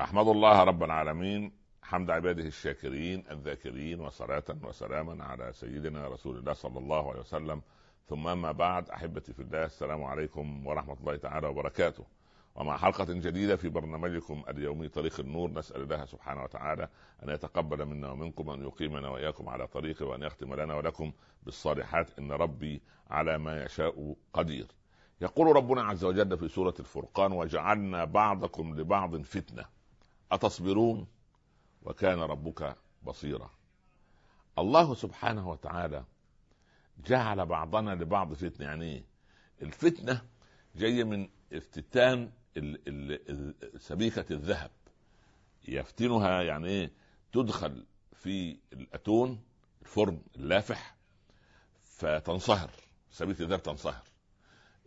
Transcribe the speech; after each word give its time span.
أحمد 0.00 0.28
الله 0.28 0.64
رب 0.64 0.82
العالمين 0.82 1.52
حمد 1.82 2.10
عباده 2.10 2.42
الشاكرين 2.42 3.24
الذاكرين 3.30 4.00
وصلاة 4.00 4.44
وسلاما 4.62 5.24
على 5.24 5.52
سيدنا 5.52 6.08
رسول 6.08 6.36
الله 6.38 6.52
صلى 6.52 6.78
الله 6.78 7.10
عليه 7.10 7.20
وسلم. 7.20 7.62
ثم 8.08 8.28
أما 8.28 8.52
بعد 8.52 8.90
أحبتي 8.90 9.32
في 9.32 9.42
الله 9.42 9.64
السلام 9.64 10.04
عليكم 10.04 10.66
ورحمة 10.66 10.96
الله 11.00 11.16
تعالى 11.16 11.46
وبركاته. 11.46 12.04
ومع 12.54 12.76
حلقة 12.76 13.04
جديدة 13.04 13.56
في 13.56 13.68
برنامجكم 13.68 14.42
اليومي 14.48 14.88
طريق 14.88 15.20
النور 15.20 15.50
نسأل 15.50 15.82
الله 15.82 16.04
سبحانه 16.04 16.42
وتعالى 16.42 16.88
أن 17.22 17.28
يتقبل 17.28 17.84
منا 17.84 18.10
ومنكم 18.10 18.50
أن 18.50 18.64
يقيمنا 18.64 19.08
وإياكم 19.08 19.48
على 19.48 19.66
طريقه 19.66 20.06
وأن 20.06 20.22
يختم 20.22 20.54
لنا 20.54 20.74
ولكم 20.74 21.12
بالصالحات. 21.42 22.18
إن 22.18 22.32
ربي 22.32 22.82
على 23.10 23.38
ما 23.38 23.64
يشاء 23.64 24.16
قدير. 24.32 24.66
يقول 25.20 25.56
ربنا 25.56 25.82
عز 25.82 26.04
وجل 26.04 26.38
في 26.38 26.48
سورة 26.48 26.74
الفرقان 26.80 27.32
وجعلنا 27.32 28.04
بعضكم 28.04 28.80
لبعض 28.80 29.22
فتنة 29.22 29.64
أتصبرون 30.32 31.06
وكان 31.82 32.18
ربك 32.18 32.76
بصيرا. 33.02 33.50
الله 34.58 34.94
سبحانه 34.94 35.50
وتعالى 35.50 36.04
جعل 37.06 37.46
بعضنا 37.46 37.90
لبعض 37.90 38.32
فتنة. 38.32 38.66
يعني 38.66 38.84
إيه 38.84 39.04
الفتنة 39.62 40.22
جاية 40.76 41.04
من 41.04 41.28
افتتان 41.52 42.30
سبيكة 43.76 44.24
الذهب. 44.30 44.70
يفتنها 45.68 46.42
يعني 46.42 46.68
إيه 46.68 46.90
تدخل 47.32 47.86
في 48.12 48.58
الأتون 48.72 49.42
الفرن 49.82 50.22
اللافح 50.36 50.96
فتنصهر. 51.84 52.70
سبيكة 53.10 53.42
الذهب 53.42 53.62
تنصهر. 53.62 54.02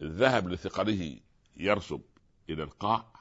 الذهب 0.02 0.48
لثقله 0.48 1.20
يرسب 1.58 2.02
إلى 2.50 2.64
القاع 2.64 3.17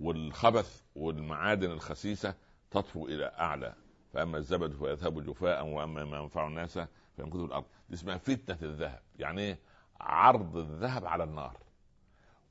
والخبث 0.00 0.82
والمعادن 0.96 1.70
الخسيسة 1.70 2.34
تطفو 2.70 3.06
إلى 3.06 3.24
أعلى 3.38 3.74
فأما 4.12 4.38
الزبد 4.38 4.72
فيذهب 4.72 5.24
جفاء 5.24 5.66
وأما 5.66 6.04
ما 6.04 6.18
ينفع 6.18 6.46
الناس 6.46 6.78
فيمكث 7.16 7.36
في 7.36 7.44
الأرض. 7.44 7.64
دي 7.88 7.94
اسمها 7.94 8.18
فتنة 8.18 8.58
الذهب 8.62 9.00
يعني 9.18 9.40
إيه؟ 9.40 9.58
عرض 10.00 10.56
الذهب 10.56 11.06
على 11.06 11.24
النار. 11.24 11.56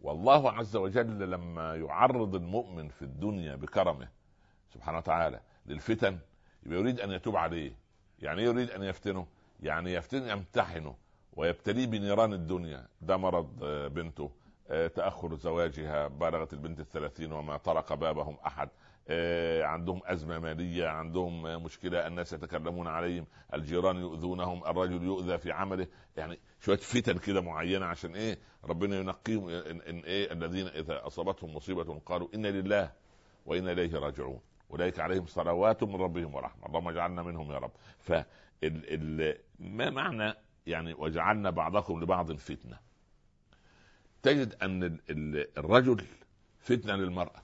والله 0.02 0.52
عز 0.52 0.76
وجل 0.76 1.32
لما 1.32 1.76
يعرض 1.76 2.36
المؤمن 2.36 2.90
في 2.90 3.02
الدنيا 3.02 3.56
بكرمه 3.56 4.08
سبحانه 4.74 4.98
وتعالى 4.98 5.40
للفتن 5.66 6.20
يريد 6.66 7.00
أن 7.00 7.12
يتوب 7.12 7.36
عليه. 7.36 7.74
يعني 8.20 8.44
يريد 8.44 8.70
أن 8.72 8.84
يفتنه؟ 8.84 9.28
يعني 9.60 9.94
يفتن 9.94 10.30
يمتحنه 10.30 10.96
ويبتليه 11.34 11.88
بنيران 11.88 12.34
الدنيا. 12.34 12.88
ده 13.02 13.18
مرض 13.18 13.60
بنته. 13.94 14.32
تأخر 14.70 15.36
زواجها 15.36 16.08
بلغت 16.08 16.54
البنت 16.54 16.80
الثلاثين 16.80 17.34
وما 17.34 17.58
طرق 17.58 17.94
بابهم 17.94 18.38
أحد. 18.46 18.70
آه، 19.12 19.64
عندهم 19.64 20.02
أزمة 20.06 20.40
مالية 20.40 20.88
عندهم 20.88 21.64
مشكلة 21.64 22.08
الناس 22.08 22.34
يتكلمون 22.34 22.88
عليهم 22.88 23.28
الجيران 23.54 23.98
يؤذونهم 23.98 24.64
الرجل 24.68 25.04
يؤذى 25.04 25.38
في 25.38 25.52
عمله. 25.52 25.88
يعني 26.18 26.40
شوية 26.60 26.78
فتن 26.78 27.18
كده 27.18 27.42
معينة 27.42 27.86
عشان 27.86 28.16
إيه؟ 28.16 28.40
ربنا 28.66 28.96
ينقيهم 28.96 29.50
إن, 29.50 29.82
إن 29.82 30.00
إيه؟ 30.00 30.32
الذين 30.32 30.68
إذا 30.68 31.08
أصابتهم 31.08 31.56
مصيبة 31.56 32.00
قالوا 32.00 32.28
إنا 32.36 32.48
لله 32.48 32.92
وأنا 33.46 33.72
إليه 33.72 34.00
راجعون. 34.00 34.40
أولئك 34.72 35.00
عليهم 35.00 35.26
صلوات 35.26 35.84
من 35.84 35.96
ربهم 35.96 36.36
ورحمة. 36.36 36.66
اللهم 36.66 36.88
اجعلنا 36.88 37.24
منهم 37.24 37.52
يا 37.52 37.58
رب. 37.58 37.72
ف 38.00 38.12
ما 39.60 39.90
معنى 39.90 40.34
يعني 40.68 40.94
وجعلنا 40.94 41.50
بعضكم 41.50 42.04
لبعض 42.04 42.32
فتنة؟ 42.32 42.89
تجد 44.22 44.56
أن 44.64 45.00
الرجل 45.58 46.06
فتنة 46.60 46.96
للمرأة 46.96 47.42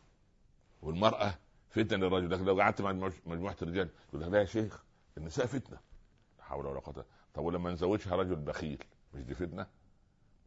والمرأة 0.81 1.36
فتنة 1.70 1.98
للرجل. 1.98 2.31
لكن 2.31 2.45
لو 2.45 2.62
قعدت 2.62 2.81
مع 2.81 2.92
مجموعة 3.26 3.56
الرجال 3.62 3.90
يقول 4.09 4.22
لك 4.22 4.28
لا 4.28 4.40
يا 4.40 4.45
شيخ 4.45 4.84
النساء 5.18 5.46
فتنة. 5.46 5.80
لا 6.38 6.44
حول 6.44 6.66
ولا 6.66 6.80
قوة. 6.80 7.06
طب 7.34 7.44
ولما 7.44 7.72
نزوجها 7.72 8.16
رجل 8.16 8.35
بخيل 8.35 8.84
مش 9.14 9.24
دي 9.24 9.35
فتنة؟ 9.35 9.68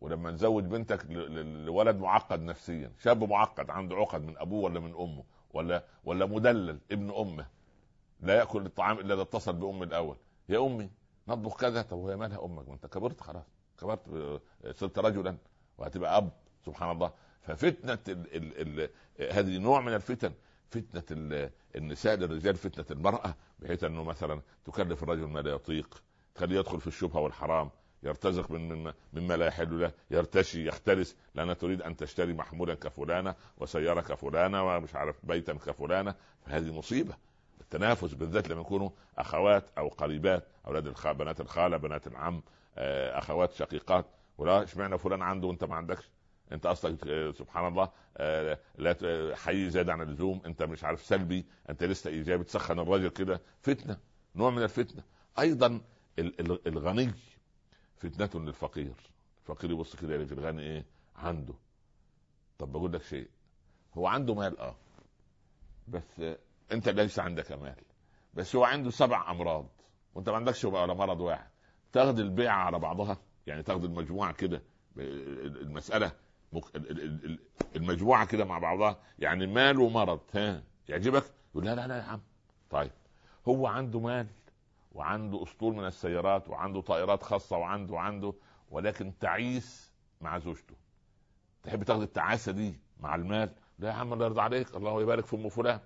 ولما 0.00 0.30
نزوج 0.30 0.64
بنتك 0.64 1.06
لولد 1.10 1.96
معقد 1.96 2.42
نفسيا 2.42 2.92
شاب 2.98 3.24
معقد 3.24 3.70
عنده 3.70 3.96
عقد 3.96 4.22
من 4.22 4.38
أبوه 4.38 4.64
ولا 4.64 4.80
من 4.80 4.94
أمه 4.94 5.24
ولا 5.50 5.84
ولا 6.04 6.26
مدلل 6.26 6.78
ابن 6.92 7.10
أمه 7.10 7.46
لا 8.20 8.36
يأكل 8.36 8.66
الطعام 8.66 8.98
إلا 8.98 9.14
إذا 9.14 9.22
اتصل 9.22 9.52
بام 9.52 9.82
الأول. 9.82 10.16
يا 10.48 10.66
أمي 10.66 10.90
نطبخ 11.28 11.56
كذا؟ 11.56 11.82
طب 11.82 11.96
وهي 11.96 12.16
مالها 12.16 12.44
أمك؟ 12.44 12.68
ما 12.68 12.74
أنت 12.74 12.86
كبرت 12.86 13.20
خلاص. 13.20 13.44
كبرت 13.80 14.00
صرت 14.70 14.98
رجلا. 14.98 15.36
وهتبقى 15.78 16.16
أب 16.16 16.30
سبحان 16.66 16.90
الله. 16.90 17.12
ففتنة 17.42 17.98
ال 18.08 18.36
ال 18.36 18.80
ال 18.80 18.90
هذه 19.32 19.58
نوع 19.58 19.80
من 19.80 19.94
الفتن 19.94 20.32
فتنة 20.70 21.02
النساء 21.76 22.14
للرجال 22.16 22.56
فتنة 22.56 22.84
المرأة 22.90 23.34
بحيث 23.58 23.84
أنه 23.84 24.04
مثلا 24.04 24.40
تكلف 24.64 25.02
الرجل 25.02 25.24
ما 25.24 25.40
لا 25.40 25.50
يطيق 25.50 26.02
تخليه 26.34 26.58
يدخل 26.58 26.80
في 26.80 26.86
الشبهة 26.86 27.20
والحرام 27.20 27.70
يرتزق 28.02 28.50
من 28.50 28.92
مما 29.12 29.36
لا 29.36 29.46
يحل 29.46 29.80
له 29.80 29.92
يرتشي 30.10 30.68
يختلس 30.68 31.16
لانها 31.34 31.54
تريد 31.54 31.82
أن 31.82 31.96
تشتري 31.96 32.32
محمولا 32.32 32.74
كفلانة 32.74 33.34
وسيارة 33.58 34.00
كفلانة 34.00 34.66
ومش 34.66 34.94
عارف 34.94 35.16
بيتا 35.26 35.52
كفلانة. 35.52 36.14
فهذه 36.46 36.72
مصيبة. 36.78 37.14
التنافس 37.60 38.14
بالذات 38.14 38.48
لما 38.48 38.60
يكونوا 38.60 38.90
أخوات 39.18 39.64
أو 39.78 39.88
قريبات 39.88 40.44
أولاد 40.66 40.94
بنات 41.04 41.40
الخالة 41.40 41.76
بنات 41.76 42.06
العم 42.06 42.42
آه، 42.78 43.18
أخوات 43.18 43.52
شقيقات. 43.52 44.06
ولا 44.38 44.62
اشمعنى 44.62 44.98
فلان 44.98 45.22
عنده 45.22 45.46
وانت 45.46 45.64
ما 45.64 45.76
عندكش؟ 45.76 46.10
انت 46.52 46.66
أصلا 46.66 46.98
آه، 47.06 47.30
سبحان 47.30 47.66
الله 47.68 47.90
آه، 48.16 48.58
لا 48.78 48.96
حي 49.36 49.70
زاد 49.70 49.90
عن 49.90 50.00
اللزوم 50.00 50.40
انت 50.46 50.62
مش 50.62 50.84
عارف 50.84 51.02
سلبي 51.02 51.46
انت 51.70 51.84
لسه 51.84 52.10
ايجابي 52.10 52.44
تسخن 52.44 52.78
الرجل 52.78 53.08
كده. 53.08 53.40
فتنة 53.62 53.98
نوع 54.36 54.50
من 54.50 54.62
الفتنة. 54.62 55.02
أيضا 55.38 55.80
الغني 56.66 57.12
فتنة 57.96 58.44
للفقير. 58.44 58.94
الفقير 59.42 59.70
يبص 59.70 59.96
كده 59.96 60.14
يلاقي 60.14 60.32
الغني 60.32 60.62
إيه؟ 60.62 60.84
عنده. 61.16 61.54
طب 62.58 62.72
بقول 62.72 62.92
لك 62.92 63.02
شيء 63.02 63.28
هو 63.94 64.06
عنده 64.06 64.34
مال 64.34 64.58
آه. 64.58 64.76
بس 65.88 66.22
انت 66.72 66.88
ليس 66.88 67.18
عندك 67.18 67.52
مال. 67.52 67.74
بس 68.34 68.56
هو 68.56 68.64
عنده 68.64 68.90
سبع 68.90 69.30
أمراض. 69.30 69.68
وانت 70.14 70.28
ما 70.28 70.36
عندكش 70.36 70.64
ولا 70.64 70.94
مرض 70.94 71.20
واحد. 71.20 71.50
تاخذ 71.92 72.18
البيعة 72.18 72.56
على 72.56 72.78
بعضها. 72.78 73.16
يعني 73.48 73.62
تاخذ 73.62 73.84
المجموعة 73.84 74.32
كده 74.32 74.62
المسألة 74.96 76.12
المجموعة 77.76 78.26
كده 78.26 78.44
مع 78.44 78.58
بعضها 78.58 78.98
يعني 79.18 79.46
مال 79.46 79.78
ومرض 79.80 80.20
ها 80.34 80.62
يعجبك؟ 80.88 81.24
يقول 81.50 81.64
لا 81.64 81.74
لا 81.74 81.86
لا 81.86 81.96
يا 81.96 82.02
عم. 82.02 82.20
طيب 82.70 82.90
هو 83.48 83.66
عنده 83.66 84.00
مال 84.00 84.26
وعنده 84.92 85.42
أسطول 85.42 85.74
من 85.74 85.84
السيارات 85.84 86.48
وعنده 86.48 86.80
طائرات 86.80 87.22
خاصة 87.22 87.56
وعنده 87.56 87.94
وعنده 87.94 88.32
ولكن 88.70 89.12
تعيس 89.20 89.92
مع 90.20 90.38
زوجته. 90.38 90.74
تحب 91.62 91.82
تاخد 91.82 92.02
التعاسة 92.02 92.52
دي 92.52 92.74
مع 93.00 93.14
المال؟ 93.14 93.50
لا 93.78 93.88
يا 93.88 93.92
عم 93.94 94.12
الله 94.12 94.24
يرضى 94.26 94.40
عليك 94.40 94.76
الله 94.76 95.02
يبارك 95.02 95.26
في 95.26 95.36
أم 95.36 95.48
فلان. 95.48 95.80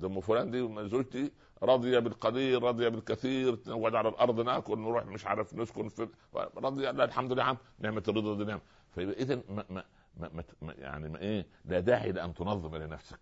ده 0.00 0.08
أم 0.08 0.20
فلان 0.20 0.50
دي 0.50 0.88
زوجتي 0.88 1.32
راضيه 1.62 1.98
بالقليل 1.98 2.62
راضيه 2.62 2.88
بالكثير 2.88 3.58
نقعد 3.66 3.94
على 3.94 4.08
الأرض 4.08 4.40
نأكل 4.40 4.78
نروح 4.78 5.04
مش 5.06 5.26
عارف 5.26 5.54
نسكن 5.54 5.88
في 5.88 6.08
راضيه 6.34 6.90
لا 6.90 7.04
الحمد 7.04 7.32
لله 7.32 7.42
عم 7.42 7.56
نعمة 7.78 8.02
الرضا 8.08 8.34
دي 8.36 8.44
نعمة. 8.44 8.60
فيبقى 8.94 9.14
اذا 9.22 9.40
ما, 9.48 9.64
ما, 9.70 9.84
ما, 10.16 10.44
ما 10.62 10.74
يعني 10.78 11.08
ما 11.08 11.18
إيه 11.18 11.46
لا 11.64 11.80
داعي 11.80 12.12
لأن 12.12 12.34
تنظم 12.34 12.76
لنفسك. 12.76 13.20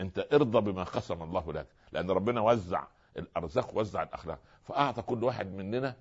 أنت 0.00 0.26
ارضى 0.32 0.60
بما 0.72 0.82
قسم 0.84 1.22
الله 1.22 1.52
لك 1.52 1.66
لأن 1.92 2.10
ربنا 2.10 2.40
وزع 2.40 2.86
الأرزاق 3.16 3.76
وزع 3.78 4.02
الأخلاق. 4.02 4.38
فأعطى 4.62 5.02
كل 5.02 5.24
واحد 5.24 5.54
مننا 5.54 5.96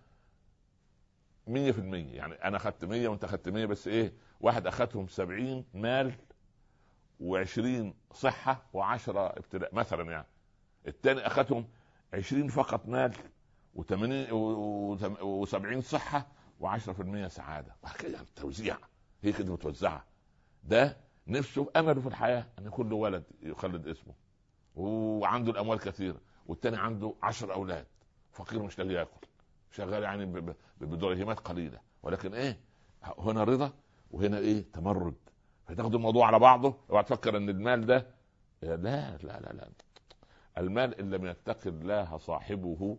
100% 1.47 1.49
يعني 1.49 2.33
أنا 2.33 2.57
اخذت 2.57 2.85
100 2.85 3.07
وأنت 3.07 3.23
اخذت 3.23 3.49
100 3.49 3.65
بس 3.65 3.87
إيه 3.87 4.13
واحد 4.41 4.67
اخذهم 4.67 5.07
70 5.07 5.65
مال 5.73 6.13
و20 7.23 7.93
صحة 8.13 8.65
و10 8.73 9.09
ابتلاء 9.09 9.75
مثلا 9.75 10.11
يعني. 10.11 10.27
الثاني 10.87 11.27
اخذهم 11.27 11.67
20 12.13 12.47
فقط 12.47 12.87
مال 12.87 13.13
و80 13.75 14.29
و70 15.21 15.79
صحة 15.79 16.27
و10% 16.61 17.27
سعادة. 17.27 17.75
وهكذا 17.83 18.09
يعني 18.11 18.27
توزيع. 18.35 18.77
هي 19.23 19.31
كده 19.31 19.53
متوزعة. 19.53 20.05
ده 20.63 20.97
نفسه 21.27 21.71
أمله 21.75 22.01
في 22.01 22.07
الحياة 22.07 22.45
إن 22.59 22.65
يكون 22.65 22.89
له 22.89 22.95
ولد 22.95 23.23
يخلد 23.41 23.87
اسمه. 23.87 24.13
وعنده 24.75 25.51
الأموال 25.51 25.79
كثيرة. 25.79 26.21
والتاني 26.45 26.77
عنده 26.77 27.13
عشر 27.23 27.53
أولاد. 27.53 27.85
فقير 28.31 28.63
مش 28.63 28.79
لاقي 28.79 28.93
ياكل. 28.93 29.27
شغال 29.71 30.03
يعني 30.03 30.25
بدرهمات 30.81 31.39
قليلة. 31.39 31.79
ولكن 32.03 32.33
إيه؟ 32.33 32.59
هنا 33.17 33.43
رضا 33.43 33.73
وهنا 34.11 34.37
إيه؟ 34.37 34.71
تمرد. 34.73 35.15
فتاخد 35.67 35.95
الموضوع 35.95 36.27
على 36.27 36.39
بعضه. 36.39 36.77
اوعى 36.89 37.03
تفكر 37.03 37.37
إن 37.37 37.49
المال 37.49 37.85
ده 37.85 38.07
لا 38.61 38.75
لا 38.77 39.17
لا 39.17 39.53
لا. 39.53 39.69
المال 40.57 40.99
إن 40.99 41.09
لم 41.09 41.25
يتق 41.25 41.67
الله 41.67 42.17
صاحبه 42.17 42.97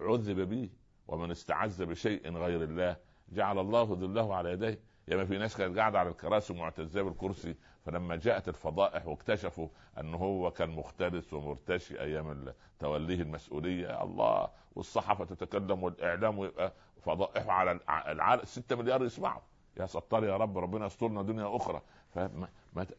عذب 0.00 0.48
به 0.48 0.70
ومن 1.08 1.30
استعز 1.30 1.82
بشيء 1.82 2.36
غير 2.36 2.62
الله 2.62 2.96
جعل 3.28 3.58
الله 3.58 3.96
ذله 4.00 4.34
على 4.34 4.50
يديه. 4.50 4.78
ياما 5.08 5.24
في 5.24 5.38
ناس 5.38 5.56
كانت 5.56 5.78
قاعدة 5.78 5.98
على 5.98 6.08
الكراسي 6.08 6.54
معتزه 6.54 7.02
بالكرسي 7.02 7.54
فلما 7.84 8.16
جاءت 8.16 8.48
الفضائح 8.48 9.06
واكتشفوا 9.06 9.68
أن 10.00 10.14
هو 10.14 10.50
كان 10.50 10.70
مختلس 10.70 11.32
ومرتشي 11.32 12.00
أيام 12.00 12.54
توليه 12.78 13.22
المسؤولية. 13.22 14.02
الله 14.02 14.48
والصحافة 14.74 15.24
تتكلم 15.24 15.82
والإعلام 15.82 16.38
ويبقى 16.38 16.72
فضائحه 17.02 17.52
على 17.52 17.80
العالم. 17.88 18.44
6 18.44 18.76
مليار 18.76 19.04
يسمعوا. 19.04 19.42
يا 19.76 19.86
ستار 19.86 20.24
يا 20.24 20.36
رب 20.36 20.58
ربنا 20.58 20.86
يسترنا 20.86 21.22
دنيا 21.22 21.56
أخرى. 21.56 21.82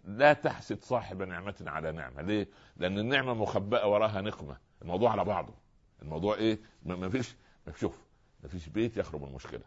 لا 0.05 0.33
تحسد 0.33 0.83
صاحب 0.83 1.21
نعمة 1.21 1.63
على 1.67 1.91
نعمة. 1.91 2.21
ليه؟ 2.21 2.47
لأن 2.77 2.99
النعمة 2.99 3.33
مخبأة 3.33 3.87
وراها 3.87 4.21
نقمة. 4.21 4.57
الموضوع 4.81 5.11
على 5.11 5.23
بعضه. 5.23 5.53
الموضوع 6.01 6.35
إيه؟ 6.35 6.59
ما 6.85 7.09
فيش 7.09 7.35
شوف 7.75 8.05
ما 8.43 8.49
فيش 8.49 8.69
بيت 8.69 8.97
يخرج 8.97 9.21
من 9.21 9.27
المشكلة. 9.27 9.63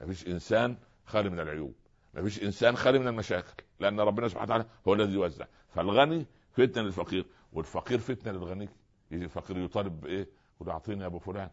ما 0.00 0.06
فيش 0.06 0.26
إنسان 0.26 0.76
خالي 1.06 1.28
من 1.28 1.40
العيوب. 1.40 1.74
ما 2.14 2.22
فيش 2.22 2.42
إنسان 2.42 2.76
خالي 2.76 2.98
من 2.98 3.08
المشاكل. 3.08 3.64
لأن 3.80 4.00
ربنا 4.00 4.28
سبحانه 4.28 4.44
وتعالى 4.44 4.64
هو 4.88 4.94
الذي 4.94 5.12
يوزع. 5.12 5.46
فالغني 5.68 6.26
فتنة 6.52 6.82
للفقير 6.82 7.26
والفقير 7.52 7.98
فتنة 7.98 8.32
للغني. 8.32 8.68
يجي 9.10 9.24
الفقير 9.24 9.58
يطالب 9.58 10.00
بإيه؟ 10.00 10.28
يقول 10.56 10.70
أعطيني 10.70 11.02
يا 11.02 11.06
أبو 11.06 11.18
فلان. 11.18 11.50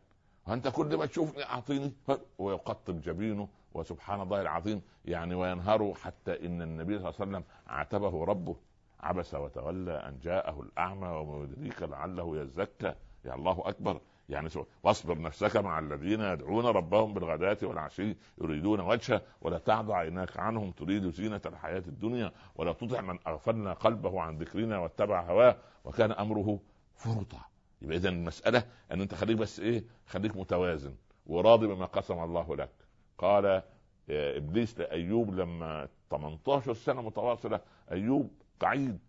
وأنت 0.47 0.67
كل 0.67 0.97
ما 0.97 1.05
تشوفني 1.05 1.43
أعطيني 1.43 1.93
ويقطب 2.37 3.01
جبينه 3.01 3.47
وسبحان 3.73 4.21
الله 4.21 4.41
العظيم 4.41 4.81
يعني 5.05 5.35
وينهر 5.35 5.93
حتى 5.93 6.45
إن 6.45 6.61
النبي 6.61 6.99
صلى 6.99 7.09
الله 7.09 7.19
عليه 7.19 7.31
وسلم 7.31 7.43
عاتبه 7.67 8.25
ربه. 8.25 8.55
عبس 8.99 9.33
وتولى 9.33 9.91
أن 9.91 10.19
جاءه 10.19 10.61
الأعمى 10.61 11.07
وما 11.07 11.43
يدريك 11.43 11.83
لعله 11.83 12.41
يزكى. 12.41 12.95
يا 13.25 13.35
الله 13.35 13.63
أكبر. 13.65 14.01
يعني 14.29 14.49
واصبر 14.83 15.21
نفسك 15.21 15.57
مع 15.57 15.79
الذين 15.79 16.21
يدعون 16.21 16.65
ربهم 16.65 17.13
بالغداة 17.13 17.57
والعشي 17.63 18.15
يريدون 18.41 18.79
وجهه 18.79 19.21
ولا 19.41 19.57
تعد 19.57 19.91
عيناك 19.91 20.39
عنهم 20.39 20.71
تريد 20.71 21.09
زينة 21.09 21.41
الحياة 21.45 21.83
الدنيا 21.87 22.31
ولا 22.55 22.73
تطع 22.73 23.01
من 23.01 23.19
أغفلنا 23.27 23.73
قلبه 23.73 24.21
عن 24.21 24.37
ذكرنا 24.37 24.79
واتبع 24.79 25.21
هواه. 25.21 25.55
وكان 25.85 26.11
أمره 26.11 26.59
فرطا. 26.95 27.50
يبقى 27.81 27.97
اذا 27.97 28.09
المسألة 28.09 28.63
أن 28.91 29.01
أنت 29.01 29.13
خليك 29.15 29.37
بس 29.37 29.59
إيه 29.59 29.83
خليك 30.07 30.35
متوازن 30.35 30.95
وراضي 31.27 31.67
بما 31.67 31.85
قسم 31.85 32.23
الله 32.23 32.55
لك. 32.55 32.69
قال 33.17 33.61
إبليس 34.09 34.79
لأيوب 34.79 35.35
لما 35.35 35.87
18 36.09 36.73
سنة 36.73 37.01
متواصلة 37.01 37.59
أيوب 37.91 38.31
قعيد 38.59 38.99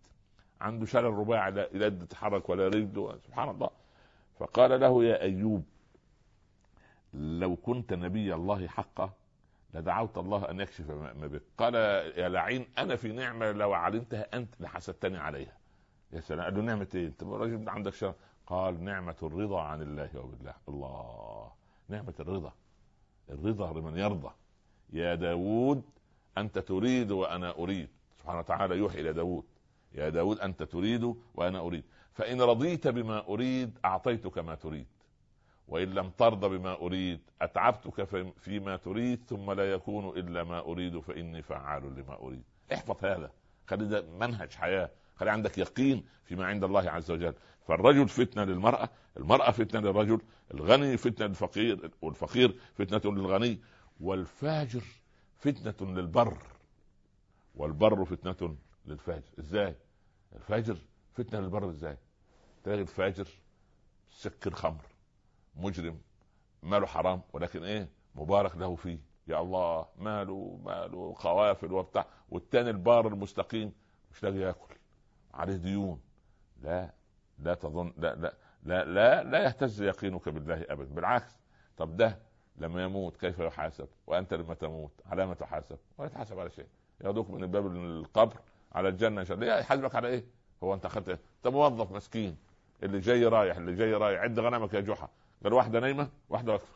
عنده 0.61 0.85
شلل 0.85 1.03
رباعي 1.13 1.51
لا 1.51 1.69
يد 1.73 2.07
تتحرك 2.07 2.49
ولا 2.49 2.67
رجل 2.67 3.19
سبحان 3.25 3.49
الله. 3.49 3.69
فقال 4.39 4.79
له 4.79 5.03
يا 5.03 5.21
أيوب 5.21 5.63
لو 7.13 7.55
كنت 7.55 7.93
نبي 7.93 8.33
الله 8.33 8.67
حقا 8.67 9.13
لدعوت 9.73 10.17
الله 10.17 10.49
أن 10.49 10.59
يكشف 10.59 10.89
ما 10.91 11.27
بك. 11.27 11.41
قال 11.57 11.75
يا 12.15 12.29
لعين 12.29 12.67
أنا 12.77 12.95
في 12.95 13.11
نعمة 13.11 13.51
لو 13.51 13.73
علمتها 13.73 14.27
أنت 14.33 14.61
لحسدتني 14.61 15.17
عليها. 15.17 15.57
يا 16.11 16.19
سلام 16.19 16.43
قال 16.45 16.55
له 16.55 16.61
نعمة 16.61 16.87
إيه؟ 16.95 17.07
أنت 17.07 17.23
راجل 17.23 17.69
عندك 17.69 17.93
شر 17.93 18.13
قال 18.53 18.83
نعمة 18.83 19.15
الرضا 19.23 19.61
عن 19.61 19.81
الله 19.81 20.09
وبالله. 20.15 20.53
الله. 20.69 21.51
نعمة 21.89 22.13
الرضا. 22.19 22.53
الرضا 23.29 23.73
لمن 23.73 23.97
يرضى. 23.97 24.31
يا 24.93 25.15
داود 25.15 25.83
أنت 26.37 26.59
تريد 26.59 27.11
وأنا 27.11 27.57
أريد. 27.57 27.89
سبحانه 28.19 28.39
وتعالى 28.39 28.77
يوحي 28.77 29.01
إلى 29.01 29.13
داود. 29.13 29.43
يا 29.93 30.09
داود 30.09 30.39
أنت 30.39 30.63
تريد 30.63 31.15
وأنا 31.35 31.59
أريد. 31.59 31.83
فإن 32.13 32.41
رضيت 32.41 32.87
بما 32.87 33.27
أريد 33.27 33.79
أعطيتك 33.85 34.37
ما 34.37 34.55
تريد. 34.55 34.87
وإن 35.67 35.93
لم 35.93 36.09
ترضى 36.09 36.57
بما 36.57 36.73
أريد 36.81 37.19
أتعبتك 37.41 38.03
فيما 38.39 38.77
تريد 38.77 39.23
ثم 39.27 39.51
لا 39.51 39.71
يكون 39.71 40.17
إلا 40.17 40.43
ما 40.43 40.59
أريد 40.59 40.99
فإني 40.99 41.41
فعال 41.41 41.95
لما 41.95 42.21
أريد. 42.21 42.43
احفظ 42.73 43.05
هذا. 43.05 43.31
خلي 43.67 43.85
ده 43.85 44.01
منهج 44.19 44.53
حياة. 44.53 44.89
خلي 45.15 45.31
عندك 45.31 45.57
يقين 45.57 46.05
فيما 46.23 46.45
عند 46.45 46.63
الله 46.63 46.89
عز 46.89 47.11
وجل. 47.11 47.33
فالرجل 47.67 48.07
فتنة 48.07 48.43
للمرأة 48.43 48.89
المرأة 49.17 49.51
فتنة 49.51 49.79
للرجل 49.81 50.21
الغني 50.53 50.97
فتنة 50.97 51.27
للفقير 51.27 51.91
والفقير 52.01 52.59
فتنة 52.75 53.11
للغني 53.11 53.59
والفاجر 53.99 54.83
فتنة 55.37 55.91
للبر 55.91 56.37
والبر 57.55 58.05
فتنة 58.05 58.55
للفاجر. 58.85 59.29
إزاي؟ 59.39 59.75
الفاجر 60.35 60.77
فتنة 61.13 61.39
للبر 61.39 61.69
إزاي؟ 61.69 61.97
تلاقي 62.63 62.81
الفاجر 62.81 63.27
سكر 64.11 64.53
خمر 64.53 64.81
مجرم 65.55 65.99
ماله 66.63 66.85
حرام 66.85 67.21
ولكن 67.33 67.63
إيه؟ 67.63 67.89
مبارك 68.15 68.57
له 68.57 68.75
فيه. 68.75 68.99
يا 69.27 69.41
الله 69.41 69.85
ماله 69.97 70.59
ماله 70.65 71.15
قوافل 71.19 71.71
وبتاع 71.73 72.05
والتاني 72.29 72.69
البار 72.69 73.07
المستقيم 73.07 73.71
مش 74.11 74.23
لاقي 74.23 74.37
ياكل. 74.37 74.75
عليه 75.33 75.55
ديون. 75.55 76.01
لا 76.61 76.93
لا 77.39 77.53
تظن 77.53 77.93
لا 77.97 78.15
لا 78.15 78.33
لا 78.63 78.85
لا, 78.85 79.23
لا 79.23 79.43
يهتز 79.43 79.81
يقينك 79.81 80.29
بالله 80.29 80.65
ابدا. 80.69 80.93
بالعكس 80.93 81.37
طب 81.77 81.97
ده 81.97 82.19
لما 82.57 82.83
يموت 82.83 83.17
كيف 83.17 83.39
يحاسب؟ 83.39 83.87
وأنت 84.07 84.33
لما 84.33 84.53
تموت 84.53 84.91
على 85.05 85.25
ما 85.25 85.33
تحاسب 85.33 85.77
ولا 85.97 86.09
تحاسب 86.09 86.39
على 86.39 86.49
شيء. 86.49 86.67
ياخذوك 87.01 87.29
من 87.29 87.47
باب 87.47 87.67
القبر 87.67 88.39
على 88.71 88.89
الجنة 88.89 89.21
إن 89.21 89.25
شاء 89.25 89.37
الله. 89.37 89.59
يحاسبك 89.59 89.95
على 89.95 90.07
إيه؟ 90.07 90.23
هو 90.63 90.73
أنت 90.73 90.85
أخذت 90.85 91.09
انت 91.09 91.47
موظف 91.47 91.91
مسكين. 91.91 92.37
اللي 92.83 92.99
جاي 92.99 93.25
رايح 93.25 93.57
اللي 93.57 93.75
جاي 93.75 93.93
رايح. 93.93 94.21
عد 94.21 94.39
غنمك 94.39 94.73
يا 94.73 94.79
جحا. 94.79 95.09
قال 95.43 95.53
واحدة 95.53 95.79
نايمة 95.79 96.09
واحدة 96.29 96.51
واقفة. 96.51 96.75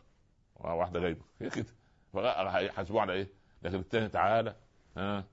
واحدة 0.55 0.99
غايبة. 0.99 1.21
هي 1.41 1.49
كده. 1.49 1.73
هيحاسبوه 2.15 3.01
على 3.01 3.13
إيه؟ 3.13 3.27
لكن 3.61 3.79
الثاني 3.79 4.09
تعالى. 4.09 4.55
ها؟ 4.97 5.23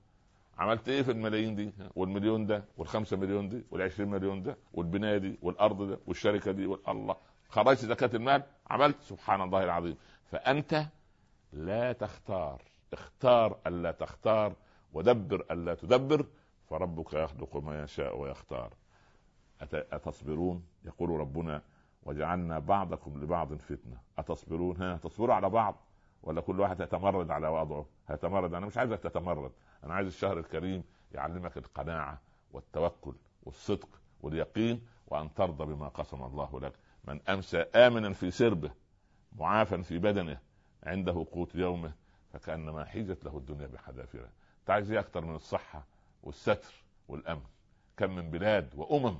عملت 0.57 0.89
إيه 0.89 1.01
في 1.01 1.11
الملايين 1.11 1.55
دي؟ 1.55 1.71
والمليون 1.95 2.45
ده 2.45 2.63
والخمسة 2.77 3.17
مليون 3.17 3.49
دي 3.49 3.63
والعشرين 3.71 4.09
مليون 4.09 4.43
ده 4.43 4.57
والبناية 4.73 5.17
دي 5.17 5.39
والأرض 5.41 5.81
ده 5.89 5.99
والشركة 6.07 6.51
دي 6.51 6.65
والله 6.65 7.15
خرجت 7.49 7.79
زكاة 7.85 8.09
المال 8.13 8.43
عملت 8.69 9.01
سبحان 9.01 9.41
الله 9.41 9.63
العظيم. 9.63 9.97
فأنت 10.31 10.85
لا 11.53 11.91
تختار. 11.93 12.61
اختار 12.93 13.57
الا 13.67 13.91
تختار 13.91 14.53
ودبر 14.93 15.45
الا 15.51 15.73
تدبر 15.73 16.25
فربك 16.69 17.13
يخلق 17.13 17.57
ما 17.57 17.83
يشاء 17.83 18.17
ويختار. 18.17 18.73
أتصبرون؟ 19.73 20.63
يقول 20.85 21.09
ربنا 21.09 21.61
وجعلنا 22.03 22.59
بعضكم 22.59 23.23
لبعض 23.23 23.53
فتنة. 23.53 23.97
أتصبرون؟ 24.17 24.81
ها 24.81 24.97
تصبروا 24.97 25.35
على 25.35 25.49
بعض 25.49 25.75
ولا 26.23 26.41
كل 26.41 26.59
واحد 26.59 26.79
يتمرد 26.79 27.31
على 27.31 27.47
وضعه؟ 27.47 27.85
هيتمرد؟ 28.07 28.53
أنا 28.53 28.65
مش 28.65 28.77
عايزك 28.77 28.99
تتمرد. 28.99 29.51
أنا 29.85 29.93
عايز 29.93 30.07
الشهر 30.07 30.39
الكريم 30.39 30.83
يعلمك 31.11 31.57
القناعة 31.57 32.21
والتوكل 32.51 33.15
والصدق 33.43 33.89
واليقين 34.21 34.87
وأن 35.07 35.33
ترضى 35.33 35.65
بما 35.65 35.87
قسم 35.87 36.23
الله 36.23 36.59
لك. 36.59 36.73
من 37.03 37.21
أمسى 37.29 37.57
آمنا 37.57 38.13
في 38.13 38.31
سربه 38.31 38.71
معافا 39.35 39.81
في 39.81 39.97
بدنه 39.97 40.37
عنده 40.83 41.25
قوت 41.31 41.55
يومه 41.55 41.93
فكأنما 42.33 42.85
حيزت 42.85 43.25
له 43.25 43.37
الدنيا 43.37 43.67
بحذافيرها. 43.67 44.31
تعز 44.65 44.91
أكثر 44.91 45.25
من 45.25 45.35
الصحة 45.35 45.85
والستر 46.23 46.73
والأمن؟ 47.07 47.43
كم 47.97 48.15
من 48.15 48.31
بلاد 48.31 48.69
وأمم 48.75 49.17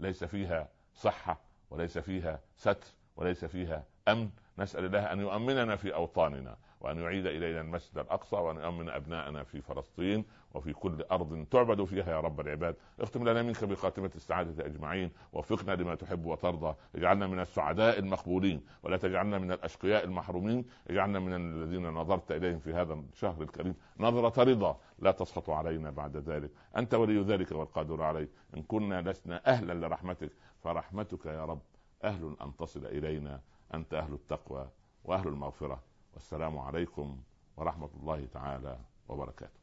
ليس 0.00 0.24
فيها 0.24 0.68
صحة 0.94 1.40
وليس 1.70 1.98
فيها 1.98 2.40
ستر 2.56 2.86
وليس 3.16 3.44
فيها 3.44 3.84
أمن؟ 4.08 4.30
نسأل 4.58 4.84
الله 4.84 5.12
أن 5.12 5.20
يؤمننا 5.20 5.76
في 5.76 5.94
أوطاننا 5.94 6.56
وأن 6.80 6.98
يعيد 6.98 7.26
إلينا 7.26 7.60
المسجد 7.60 7.98
الأقصى 7.98 8.36
وأن 8.36 8.56
يؤمن 8.56 8.88
أبناءنا 8.88 9.42
في 9.42 9.60
فلسطين 9.60 10.24
وفي 10.54 10.72
كل 10.72 11.04
أرض 11.12 11.46
تعبد 11.50 11.84
فيها 11.84 12.10
يا 12.10 12.20
رب 12.20 12.40
العباد. 12.40 12.76
اختم 13.00 13.28
لنا 13.28 13.42
منك 13.42 13.64
بخاتمة 13.64 14.10
السعادة 14.16 14.66
أجمعين 14.66 15.10
وفقنا 15.32 15.72
لما 15.72 15.94
تحب 15.94 16.26
وترضى. 16.26 16.74
اجعلنا 16.94 17.26
من 17.26 17.40
السعداء 17.40 17.98
المقبولين 17.98 18.62
ولا 18.82 18.96
تجعلنا 18.96 19.38
من 19.38 19.52
الأشقياء 19.52 20.04
المحرومين. 20.04 20.64
اجعلنا 20.90 21.18
من 21.18 21.34
الذين 21.34 21.86
نظرت 21.86 22.32
إليهم 22.32 22.58
في 22.58 22.74
هذا 22.74 22.94
الشهر 23.12 23.42
الكريم 23.42 23.74
نظرة 23.98 24.42
رضا. 24.42 24.80
لا 24.98 25.10
تسخط 25.10 25.50
علينا 25.50 25.90
بعد 25.90 26.16
ذلك. 26.16 26.50
أنت 26.76 26.94
ولي 26.94 27.22
ذلك 27.22 27.52
والقادر 27.52 28.02
عليه 28.02 28.28
إن 28.56 28.62
كنا 28.62 29.02
لسنا 29.02 29.42
أهلا 29.46 29.86
لرحمتك 29.86 30.30
فرحمتك 30.58 31.26
يا 31.26 31.44
رب 31.44 31.60
أهل 32.04 32.36
أن 32.42 32.56
تصل 32.56 32.86
إلينا. 32.86 33.40
أنت 33.74 33.94
أهل 33.94 34.12
التقوى 34.12 34.68
وأهل 35.04 35.28
المغفرة 35.28 35.82
والسلام 36.14 36.58
عليكم 36.58 37.22
ورحمة 37.56 37.90
الله 38.00 38.26
تعالى 38.26 38.78
وبركاته. 39.08 39.61